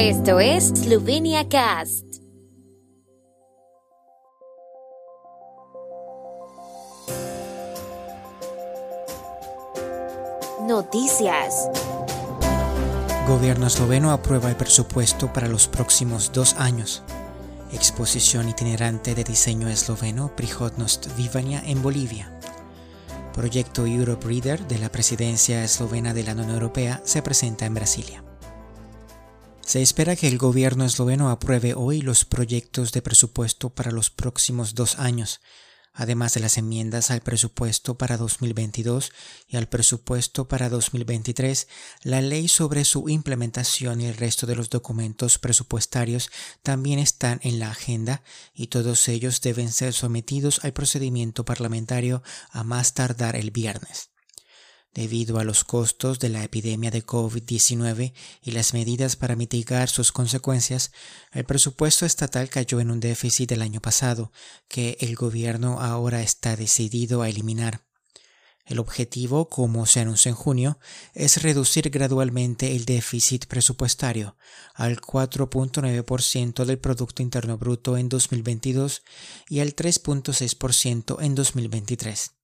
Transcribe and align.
Esto 0.00 0.38
es 0.38 0.68
Slovenia 0.68 1.48
Cast. 1.48 2.04
Noticias. 10.68 11.68
Gobierno 13.26 13.66
esloveno 13.66 14.12
aprueba 14.12 14.48
el 14.50 14.54
presupuesto 14.54 15.32
para 15.32 15.48
los 15.48 15.66
próximos 15.66 16.30
dos 16.32 16.54
años. 16.60 17.02
Exposición 17.72 18.48
itinerante 18.48 19.16
de 19.16 19.24
diseño 19.24 19.66
esloveno 19.66 20.30
Prihodnost 20.36 21.08
Vivania 21.16 21.60
en 21.66 21.82
Bolivia. 21.82 22.30
Proyecto 23.32 23.84
Europe 23.84 24.24
Reader 24.24 24.64
de 24.68 24.78
la 24.78 24.92
presidencia 24.92 25.64
eslovena 25.64 26.14
de 26.14 26.22
la 26.22 26.34
Unión 26.34 26.50
Europea 26.50 27.00
se 27.02 27.20
presenta 27.20 27.66
en 27.66 27.74
Brasilia. 27.74 28.22
Se 29.68 29.82
espera 29.82 30.16
que 30.16 30.28
el 30.28 30.38
gobierno 30.38 30.86
esloveno 30.86 31.28
apruebe 31.28 31.74
hoy 31.74 32.00
los 32.00 32.24
proyectos 32.24 32.90
de 32.92 33.02
presupuesto 33.02 33.68
para 33.68 33.90
los 33.90 34.08
próximos 34.08 34.74
dos 34.74 34.98
años, 34.98 35.42
además 35.92 36.32
de 36.32 36.40
las 36.40 36.56
enmiendas 36.56 37.10
al 37.10 37.20
presupuesto 37.20 37.98
para 37.98 38.16
2022 38.16 39.12
y 39.46 39.58
al 39.58 39.68
presupuesto 39.68 40.48
para 40.48 40.70
2023, 40.70 41.68
la 42.02 42.22
ley 42.22 42.48
sobre 42.48 42.86
su 42.86 43.10
implementación 43.10 44.00
y 44.00 44.06
el 44.06 44.16
resto 44.16 44.46
de 44.46 44.56
los 44.56 44.70
documentos 44.70 45.38
presupuestarios 45.38 46.30
también 46.62 46.98
están 46.98 47.38
en 47.42 47.58
la 47.58 47.70
agenda 47.70 48.22
y 48.54 48.68
todos 48.68 49.06
ellos 49.06 49.42
deben 49.42 49.70
ser 49.70 49.92
sometidos 49.92 50.64
al 50.64 50.72
procedimiento 50.72 51.44
parlamentario 51.44 52.22
a 52.52 52.64
más 52.64 52.94
tardar 52.94 53.36
el 53.36 53.50
viernes. 53.50 54.08
Debido 54.94 55.38
a 55.38 55.44
los 55.44 55.64
costos 55.64 56.18
de 56.18 56.28
la 56.28 56.42
epidemia 56.42 56.90
de 56.90 57.04
COVID-19 57.04 58.14
y 58.42 58.50
las 58.50 58.74
medidas 58.74 59.16
para 59.16 59.36
mitigar 59.36 59.88
sus 59.88 60.12
consecuencias, 60.12 60.92
el 61.32 61.44
presupuesto 61.44 62.06
estatal 62.06 62.48
cayó 62.48 62.80
en 62.80 62.90
un 62.90 63.00
déficit 63.00 63.52
el 63.52 63.62
año 63.62 63.80
pasado, 63.80 64.32
que 64.66 64.96
el 65.00 65.14
gobierno 65.14 65.80
ahora 65.80 66.22
está 66.22 66.56
decidido 66.56 67.22
a 67.22 67.28
eliminar. 67.28 67.84
El 68.68 68.78
objetivo, 68.80 69.48
como 69.48 69.86
se 69.86 70.00
anunció 70.00 70.30
en 70.30 70.34
junio, 70.34 70.78
es 71.14 71.42
reducir 71.42 71.88
gradualmente 71.88 72.76
el 72.76 72.84
déficit 72.84 73.46
presupuestario 73.46 74.36
al 74.74 75.00
4.9% 75.00 76.64
del 76.66 76.78
Producto 76.78 77.22
Interno 77.22 77.56
Bruto 77.56 77.96
en 77.96 78.10
2022 78.10 79.02
y 79.48 79.60
al 79.60 79.74
3.6% 79.74 81.16
en 81.22 81.34
2023. 81.34 82.37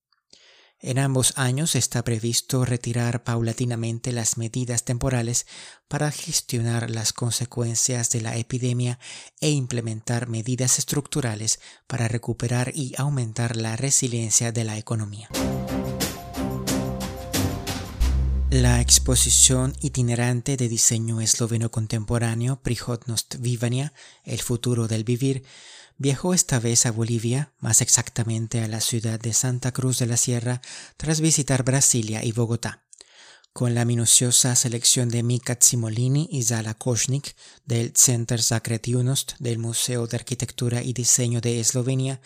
En 0.79 0.99
ambos 0.99 1.33
años 1.37 1.75
está 1.75 2.03
previsto 2.03 2.65
retirar 2.65 3.23
paulatinamente 3.23 4.11
las 4.11 4.37
medidas 4.37 4.83
temporales 4.83 5.47
para 5.87 6.11
gestionar 6.11 6.89
las 6.89 7.13
consecuencias 7.13 8.09
de 8.11 8.21
la 8.21 8.35
epidemia 8.37 8.99
e 9.39 9.49
implementar 9.49 10.27
medidas 10.27 10.77
estructurales 10.77 11.59
para 11.87 12.07
recuperar 12.07 12.71
y 12.75 12.93
aumentar 12.97 13.55
la 13.55 13.75
resiliencia 13.75 14.51
de 14.51 14.63
la 14.63 14.77
economía. 14.77 15.29
La 18.61 18.79
exposición 18.79 19.75
itinerante 19.81 20.55
de 20.55 20.69
diseño 20.69 21.19
esloveno 21.19 21.71
contemporáneo 21.71 22.61
Prihodnost 22.63 23.35
Vivania, 23.39 23.91
el 24.23 24.39
futuro 24.39 24.87
del 24.87 25.03
vivir, 25.03 25.43
Viajó 25.97 26.33
esta 26.33 26.61
vez 26.61 26.85
a 26.85 26.91
Bolivia, 26.91 27.51
más 27.59 27.81
exactamente 27.81 28.61
a 28.61 28.69
la 28.69 28.79
ciudad 28.79 29.19
de 29.19 29.33
Santa 29.33 29.73
Cruz 29.73 29.99
de 29.99 30.05
la 30.05 30.15
Sierra, 30.15 30.61
tras 30.95 31.19
visitar 31.19 31.63
Brasilia 31.63 32.23
y 32.23 32.31
Bogotá. 32.31 32.85
Con 33.51 33.75
la 33.75 33.83
minuciosa 33.83 34.55
selección 34.55 35.09
de 35.09 35.21
Mika 35.21 35.55
Tsimolini 35.55 36.29
y 36.31 36.43
Zala 36.43 36.75
Košnik 36.75 37.35
del 37.65 37.91
Center 37.93 38.39
Junost 38.85 39.33
del 39.39 39.57
Museo 39.57 40.07
de 40.07 40.15
Arquitectura 40.15 40.81
y 40.81 40.93
Diseño 40.93 41.41
de 41.41 41.59
Eslovenia, 41.59 42.21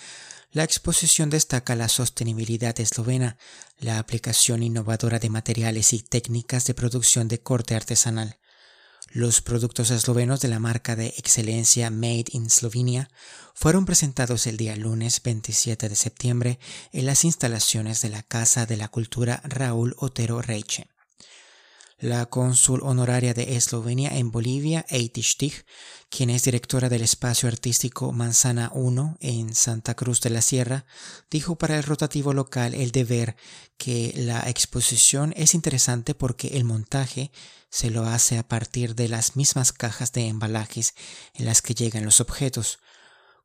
la 0.51 0.63
exposición 0.63 1.29
destaca 1.29 1.75
la 1.75 1.89
sostenibilidad 1.89 2.79
eslovena, 2.79 3.37
la 3.77 3.99
aplicación 3.99 4.63
innovadora 4.63 5.19
de 5.19 5.29
materiales 5.29 5.93
y 5.93 5.99
técnicas 5.99 6.65
de 6.65 6.73
producción 6.73 7.27
de 7.27 7.39
corte 7.39 7.75
artesanal. 7.75 8.39
Los 9.11 9.41
productos 9.41 9.89
eslovenos 9.91 10.39
de 10.41 10.47
la 10.47 10.59
marca 10.59 10.95
de 10.95 11.07
excelencia 11.17 11.89
Made 11.89 12.25
in 12.31 12.49
Slovenia 12.49 13.09
fueron 13.53 13.85
presentados 13.85 14.45
el 14.47 14.57
día 14.57 14.75
lunes 14.75 15.21
27 15.23 15.89
de 15.89 15.95
septiembre 15.95 16.59
en 16.91 17.05
las 17.05 17.25
instalaciones 17.25 18.01
de 18.01 18.09
la 18.09 18.23
Casa 18.23 18.65
de 18.65 18.77
la 18.77 18.87
Cultura 18.87 19.41
Raúl 19.45 19.95
Otero 19.97 20.41
Reiche. 20.41 20.89
La 22.01 22.27
cónsul 22.27 22.79
honoraria 22.81 23.33
de 23.33 23.57
Eslovenia 23.57 24.17
en 24.17 24.31
Bolivia, 24.31 24.85
Eiti 24.87 25.21
quien 26.09 26.29
es 26.29 26.43
directora 26.43 26.87
del 26.87 27.01
espacio 27.01 27.49
artístico 27.49 28.13
Manzana 28.13 28.71
1 28.73 29.17
en 29.19 29.53
Santa 29.53 29.95
Cruz 29.95 30.21
de 30.21 30.29
la 30.29 30.41
Sierra, 30.41 30.85
dijo 31.29 31.57
para 31.57 31.75
el 31.75 31.83
rotativo 31.83 32.31
local 32.31 32.73
El 32.73 32.91
Deber 32.91 33.35
que 33.77 34.13
la 34.15 34.47
exposición 34.49 35.33
es 35.35 35.53
interesante 35.53 36.15
porque 36.15 36.57
el 36.57 36.63
montaje 36.63 37.31
se 37.69 37.89
lo 37.89 38.05
hace 38.05 38.37
a 38.37 38.47
partir 38.47 38.95
de 38.95 39.09
las 39.09 39.35
mismas 39.35 39.73
cajas 39.73 40.13
de 40.13 40.27
embalajes 40.27 40.95
en 41.33 41.47
las 41.47 41.61
que 41.61 41.75
llegan 41.75 42.05
los 42.05 42.21
objetos. 42.21 42.79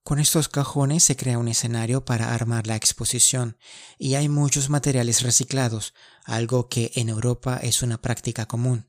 Con 0.05 0.19
estos 0.19 0.51
cajones 0.51 1.03
se 1.03 1.17
crea 1.17 1.39
un 1.39 1.49
escenario 1.49 2.05
para 2.05 2.35
armar 2.35 2.67
la 2.67 2.77
exposición 2.77 3.57
y 3.97 4.17
hay 4.17 4.29
muchos 4.29 4.69
materiales 4.69 5.23
reciclados, 5.23 5.95
algo 6.25 6.69
que 6.69 6.93
en 6.97 7.09
Europa 7.09 7.59
es 7.63 7.83
una 7.83 7.97
práctica 7.97 8.45
común. 8.45 8.85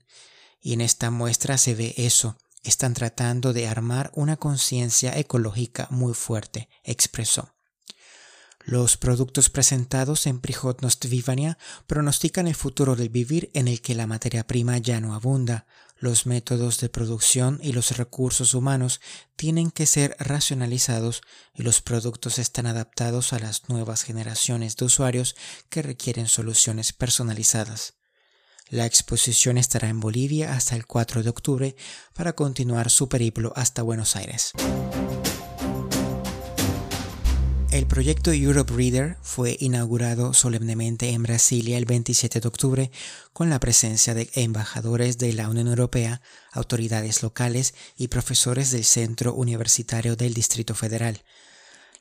Y 0.60 0.74
en 0.74 0.82
esta 0.82 1.10
muestra 1.10 1.56
se 1.56 1.74
ve 1.74 1.94
eso. 1.96 2.36
Están 2.64 2.92
tratando 2.92 3.54
de 3.54 3.66
armar 3.66 4.10
una 4.14 4.36
conciencia 4.36 5.16
ecológica 5.16 5.88
muy 5.90 6.12
fuerte, 6.12 6.68
expresó. 6.84 7.48
Los 8.66 8.98
productos 8.98 9.48
presentados 9.48 10.26
en 10.26 10.40
Prihodnost 10.40 11.06
Vivania 11.06 11.56
pronostican 11.86 12.46
el 12.46 12.54
futuro 12.54 12.94
del 12.94 13.08
vivir 13.08 13.50
en 13.54 13.68
el 13.68 13.80
que 13.80 13.94
la 13.94 14.06
materia 14.06 14.46
prima 14.46 14.76
ya 14.76 15.00
no 15.00 15.14
abunda, 15.14 15.66
los 15.98 16.26
métodos 16.26 16.78
de 16.80 16.88
producción 16.88 17.58
y 17.62 17.72
los 17.72 17.96
recursos 17.96 18.54
humanos 18.54 19.00
tienen 19.36 19.70
que 19.70 19.86
ser 19.86 20.16
racionalizados 20.18 21.22
y 21.54 21.62
los 21.62 21.80
productos 21.80 22.38
están 22.38 22.66
adaptados 22.66 23.32
a 23.32 23.38
las 23.38 23.68
nuevas 23.68 24.02
generaciones 24.02 24.76
de 24.76 24.84
usuarios 24.84 25.36
que 25.68 25.82
requieren 25.82 26.28
soluciones 26.28 26.92
personalizadas. 26.92 27.94
La 28.68 28.84
exposición 28.84 29.58
estará 29.58 29.88
en 29.88 30.00
Bolivia 30.00 30.54
hasta 30.54 30.74
el 30.74 30.86
4 30.86 31.22
de 31.22 31.30
octubre 31.30 31.76
para 32.14 32.34
continuar 32.34 32.90
su 32.90 33.08
periplo 33.08 33.52
hasta 33.54 33.82
Buenos 33.82 34.16
Aires. 34.16 34.52
El 37.76 37.86
proyecto 37.86 38.32
Europe 38.32 38.72
Reader 38.72 39.18
fue 39.20 39.54
inaugurado 39.60 40.32
solemnemente 40.32 41.10
en 41.10 41.22
Brasilia 41.22 41.76
el 41.76 41.84
27 41.84 42.40
de 42.40 42.48
octubre 42.48 42.90
con 43.34 43.50
la 43.50 43.60
presencia 43.60 44.14
de 44.14 44.30
embajadores 44.32 45.18
de 45.18 45.34
la 45.34 45.50
Unión 45.50 45.68
Europea, 45.68 46.22
autoridades 46.52 47.22
locales 47.22 47.74
y 47.94 48.08
profesores 48.08 48.70
del 48.70 48.84
Centro 48.84 49.34
Universitario 49.34 50.16
del 50.16 50.32
Distrito 50.32 50.74
Federal. 50.74 51.22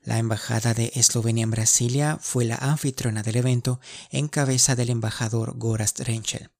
La 0.02 0.18
Embajada 0.18 0.74
de 0.74 0.94
Eslovenia 0.96 1.44
en 1.44 1.52
Brasilia 1.52 2.19
fue 2.22 2.46
la 2.46 2.56
anfitriona 2.56 3.22
del 3.22 3.35
evento 3.35 3.81
en 4.12 4.30
cabeza 4.30 4.78
del 4.78 4.91
embajador 4.91 5.58
Gorast 5.58 6.00
Renchel. 6.00 6.55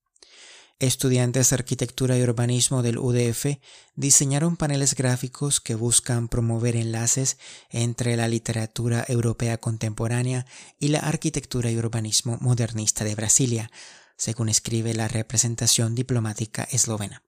Estudiantes 0.80 1.50
de 1.50 1.54
arquitectura 1.54 2.18
y 2.18 2.22
urbanismo 2.22 2.84
del 2.84 2.98
UDF 2.98 3.60
diseñaron 3.96 4.58
paneles 4.58 4.94
gráficos 4.94 5.62
que 5.62 5.74
buscan 5.74 6.28
promover 6.28 6.76
enlaces 6.76 7.38
entre 7.70 8.18
la 8.18 8.28
literatura 8.28 9.06
europea 9.08 9.58
contemporánea 9.58 10.46
y 10.78 10.90
la 10.90 11.00
arquitectura 11.00 11.72
y 11.72 11.78
urbanismo 11.78 12.38
modernista 12.42 13.06
de 13.06 13.16
Brasilia, 13.16 13.72
según 14.18 14.50
escribe 14.50 14.94
la 14.94 15.08
representación 15.08 15.96
diplomática 15.96 16.68
eslovena. 16.70 17.24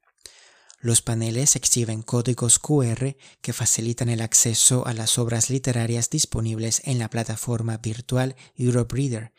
Los 0.81 1.01
paneles 1.01 1.55
exhiben 1.55 2.01
códigos 2.01 2.59
QR 2.59 3.15
que 3.39 3.53
facilitan 3.53 4.09
el 4.09 4.19
acceso 4.21 4.85
a 4.85 4.93
las 4.93 5.17
obras 5.17 5.49
literarias 5.49 6.09
disponibles 6.09 6.81
en 6.83 6.99
la 6.99 7.09
plataforma 7.09 7.77
virtual 7.77 8.35
EuropeReader 8.57 9.31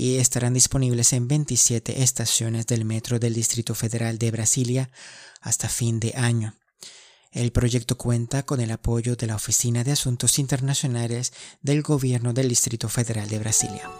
y 0.00 0.16
estarán 0.16 0.54
disponibles 0.54 1.12
en 1.12 1.28
27 1.28 2.02
estaciones 2.02 2.66
del 2.66 2.86
metro 2.86 3.18
del 3.18 3.34
Distrito 3.34 3.74
Federal 3.74 4.16
de 4.16 4.30
Brasilia 4.30 4.88
hasta 5.42 5.68
fin 5.68 6.00
de 6.00 6.14
año. 6.16 6.54
El 7.32 7.52
proyecto 7.52 7.98
cuenta 7.98 8.42
con 8.44 8.62
el 8.62 8.70
apoyo 8.70 9.14
de 9.14 9.26
la 9.26 9.36
Oficina 9.36 9.84
de 9.84 9.92
Asuntos 9.92 10.38
Internacionales 10.38 11.34
del 11.60 11.82
Gobierno 11.82 12.32
del 12.32 12.48
Distrito 12.48 12.88
Federal 12.88 13.28
de 13.28 13.40
Brasilia. 13.40 13.90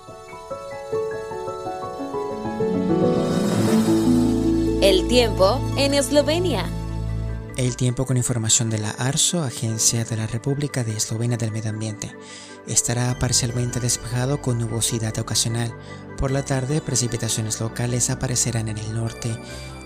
El 4.81 5.07
tiempo 5.07 5.61
en 5.77 5.93
Eslovenia. 5.93 6.65
El 7.59 7.77
tiempo 7.77 8.07
con 8.07 8.17
información 8.17 8.71
de 8.71 8.79
la 8.79 8.91
ARSO, 8.93 9.43
Agencia 9.43 10.07
de 10.07 10.17
la 10.17 10.27
República 10.27 10.83
de 10.83 10.97
Eslovenia 10.97 11.37
del 11.37 11.53
Medio 11.53 11.69
Ambiente. 11.69 12.11
Estará 12.67 13.19
parcialmente 13.19 13.81
despejado 13.81 14.41
con 14.41 14.59
nubosidad 14.59 15.19
ocasional. 15.19 15.75
Por 16.17 16.31
la 16.31 16.45
tarde, 16.45 16.81
precipitaciones 16.81 17.61
locales 17.61 18.11
aparecerán 18.11 18.69
en 18.69 18.79
el 18.79 18.95
norte 18.95 19.37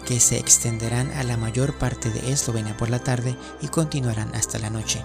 que 0.07 0.21
se 0.21 0.39
extenderán 0.39 1.11
a 1.13 1.23
la 1.23 1.37
mayor 1.37 1.75
parte 1.79 2.11
de 2.11 2.33
Eslovenia 2.33 2.77
por 2.77 2.91
la 2.91 2.99
tarde 2.99 3.37
y 3.61 3.69
continuarán 3.69 4.35
hasta 4.35 4.59
la 4.59 4.71
noche. 4.71 5.03